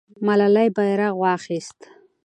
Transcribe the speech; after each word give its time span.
ملالۍ 0.27 0.67
بیرغ 0.75 1.13
واخیست. 1.21 1.79